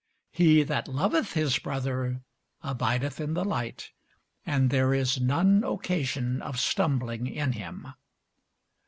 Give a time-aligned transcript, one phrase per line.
[0.31, 2.21] He that loveth his brother
[2.63, 3.91] abideth in the light,
[4.47, 7.93] and there is none occasion of stumbling in him.